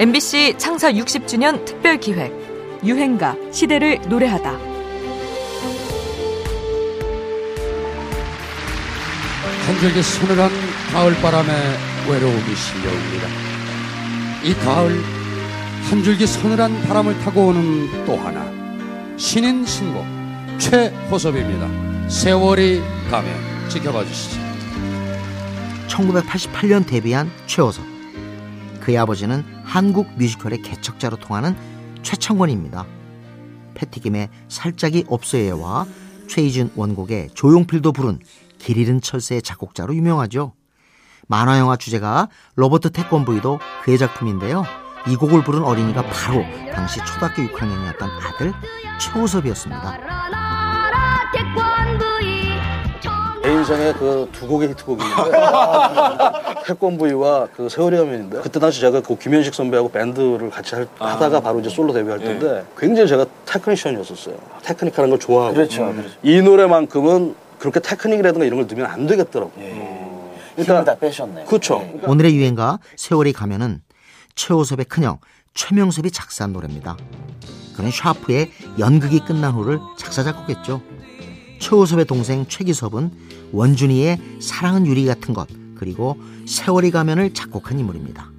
MBC 0.00 0.54
창사 0.56 0.90
60주년 0.90 1.62
특별 1.66 2.00
기획 2.00 2.32
유행가 2.82 3.36
시대를 3.52 4.00
노래하다. 4.08 4.50
한 9.66 9.78
줄기 9.78 10.02
서늘한 10.02 10.50
가을바람에 10.90 11.52
외로움이 12.08 12.56
실려옵니다. 12.56 13.28
이 14.42 14.54
가을 14.54 15.04
한 15.90 16.02
줄기 16.02 16.26
서늘한 16.26 16.80
바람을 16.84 17.18
타고 17.18 17.48
오는 17.48 18.06
또 18.06 18.16
하나 18.16 18.50
신인 19.18 19.66
신곡 19.66 20.06
최호섭입니다. 20.56 22.08
세월이 22.08 22.80
가면 23.10 23.68
지켜봐 23.68 24.06
주시죠. 24.06 24.40
1988년 25.88 26.86
데뷔한 26.86 27.30
최호섭. 27.46 27.84
그의 28.80 28.96
아버지는 28.96 29.59
한국 29.70 30.08
뮤지컬의 30.18 30.62
개척자로 30.62 31.16
통하는 31.18 31.54
최창권입니다. 32.02 32.86
패티김의 33.74 34.28
살짝이 34.48 35.04
없어요와 35.06 35.86
최희준 36.28 36.72
원곡의 36.74 37.30
조용필도 37.34 37.92
부른 37.92 38.18
길 38.58 38.78
잃은 38.78 39.00
철새의 39.00 39.42
작곡자로 39.42 39.94
유명하죠. 39.94 40.54
만화영화 41.28 41.76
주제가 41.76 42.28
로버트 42.56 42.90
태권브이도 42.90 43.60
그의 43.84 43.96
작품인데요. 43.96 44.64
이 45.06 45.14
곡을 45.14 45.44
부른 45.44 45.62
어린이가 45.62 46.02
바로 46.02 46.42
당시 46.72 46.98
초등학교 47.04 47.42
6학년이었던 47.42 48.02
아들 48.02 48.52
최호섭이었습니다. 48.98 50.39
제 53.64 53.74
인생의 53.74 53.92
그 53.94 54.28
두 54.32 54.46
곡의 54.46 54.70
히트곡인데 54.70 55.04
태권브이와 56.66 57.48
그 57.54 57.68
세월이 57.68 57.96
가면인데 57.96 58.40
그때 58.40 58.58
당시 58.58 58.80
제가 58.80 59.00
그 59.02 59.16
김현식 59.18 59.54
선배하고 59.54 59.90
밴드를 59.90 60.50
같이 60.50 60.74
할, 60.74 60.88
하다가 60.98 61.40
바로 61.40 61.60
이제 61.60 61.68
솔로 61.68 61.92
데뷔할 61.92 62.20
때인데 62.20 62.64
굉장히 62.78 63.08
제가 63.08 63.26
테크니션이었었어요. 63.46 64.36
테크닉하는 64.62 65.10
걸 65.10 65.18
좋아하고 65.18 65.54
그렇죠, 65.54 65.92
그렇죠. 65.92 66.08
이 66.22 66.40
노래만큼은 66.40 67.34
그렇게 67.58 67.80
테크닉이라든가 67.80 68.46
이런 68.46 68.58
걸 68.60 68.66
넣으면 68.66 68.90
안 68.90 69.06
되겠더라고. 69.06 69.52
요 69.60 70.30
힘을 70.56 70.84
다 70.84 70.94
빼셨네. 70.94 71.44
그렇죠. 71.44 71.86
오늘의 72.06 72.34
유행가 72.36 72.78
세월이 72.96 73.32
가면은 73.32 73.82
최호섭의 74.36 74.86
큰형 74.86 75.18
최명섭이 75.54 76.10
작사한 76.10 76.52
노래입니다. 76.52 76.96
그는 77.76 77.90
샤프의 77.90 78.50
연극이 78.78 79.20
끝난 79.20 79.52
후를 79.52 79.78
작사 79.98 80.22
작곡했죠. 80.22 80.80
최호섭의 81.60 82.06
동생 82.06 82.46
최기섭은 82.46 83.12
원준이의 83.52 84.40
사랑은 84.40 84.86
유리 84.86 85.04
같은 85.06 85.34
것 85.34 85.46
그리고 85.76 86.16
세월이 86.46 86.90
가면을 86.90 87.32
작곡한 87.32 87.78
인물입니다. 87.78 88.30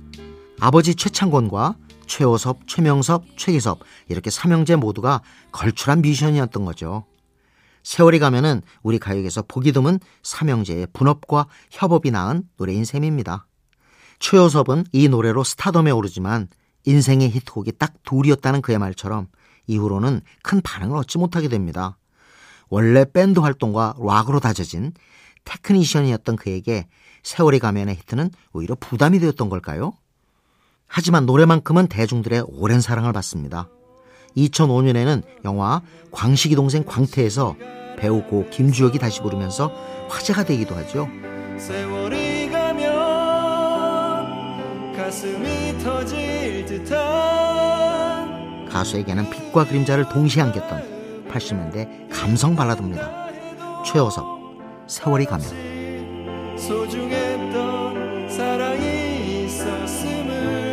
아버지 0.59 0.95
최창권과 0.95 1.75
최호섭, 2.07 2.67
최명섭, 2.67 3.23
최기섭 3.37 3.79
이렇게 4.09 4.29
삼형제 4.29 4.75
모두가 4.75 5.21
걸출한 5.51 6.01
뮤지션이었던 6.01 6.65
거죠. 6.65 7.05
세월이 7.83 8.19
가면은 8.19 8.61
우리 8.83 8.99
가요계에서 8.99 9.43
보기 9.47 9.71
드문 9.71 9.99
삼형제의 10.23 10.87
분업과 10.91 11.47
협업이 11.71 12.11
낳은 12.11 12.43
노래인 12.57 12.85
셈입니다. 12.85 13.47
최호섭은 14.19 14.85
이 14.91 15.07
노래로 15.07 15.43
스타덤에 15.43 15.89
오르지만 15.91 16.47
인생의 16.85 17.29
히트곡이 17.29 17.73
딱 17.77 17.93
둘이었다는 18.03 18.61
그의 18.61 18.77
말처럼 18.77 19.27
이후로는 19.67 20.21
큰 20.43 20.61
반응을 20.61 20.97
얻지 20.97 21.17
못하게 21.17 21.47
됩니다. 21.47 21.97
원래 22.71 23.05
밴드 23.05 23.39
활동과 23.39 23.93
락으로 23.99 24.39
다져진 24.39 24.93
테크니션이었던 25.43 26.37
그에게 26.37 26.87
세월이 27.21 27.59
가면의 27.59 27.95
히트는 27.97 28.31
오히려 28.53 28.75
부담이 28.79 29.19
되었던 29.19 29.49
걸까요? 29.49 29.93
하지만 30.87 31.25
노래만큼은 31.25 31.87
대중들의 31.87 32.45
오랜 32.47 32.79
사랑을 32.81 33.11
받습니다. 33.13 33.67
2005년에는 34.37 35.23
영화 35.43 35.81
광식이 36.11 36.55
동생 36.55 36.85
광태에서 36.85 37.57
배우 37.97 38.23
고 38.23 38.49
김주혁이 38.49 38.99
다시 38.99 39.21
부르면서 39.21 39.69
화제가 40.09 40.45
되기도 40.45 40.73
하죠. 40.75 41.09
세월이 41.57 42.49
가면 42.49 42.85
가슴이 44.95 45.77
터질 45.83 46.65
듯한 46.65 47.09
가수에게는 48.69 49.29
빛과 49.29 49.65
그림자를 49.65 50.07
동시에 50.07 50.41
안겼던 50.43 51.00
80년대 51.31 52.09
감성 52.11 52.55
발라드입니다. 52.55 53.31
최호섭, 53.85 54.25
세월이 54.87 55.25
가면. 55.25 55.47
소중했던 56.57 58.29
사랑이 58.29 59.45
있었음을 59.45 60.70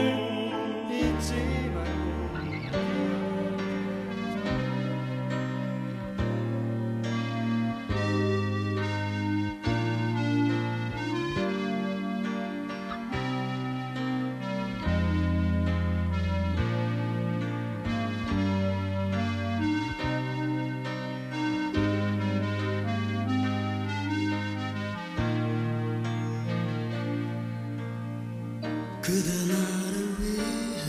그대 29.09 29.31
나를 29.31 30.21
위해 30.21 30.85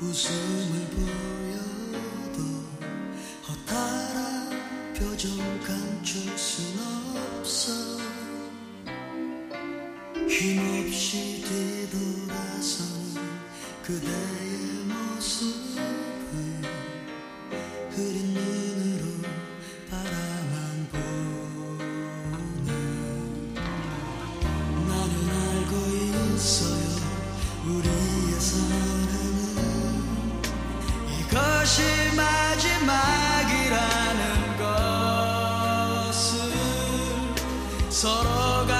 웃음을 0.00 0.88
보여도 0.88 2.38
허탈한 3.46 4.94
표정 4.94 5.36
감출 5.60 6.38
순 6.38 6.78
없어. 7.38 7.98
힘없이 10.30 11.44
뒤돌아선 11.44 12.78
그대 13.84 14.39
우리의 27.66 28.40
사랑은 28.40 29.10
이것이 31.20 31.82
마지막이라는 32.16 32.96
것을 36.08 36.28
서로가 37.90 38.79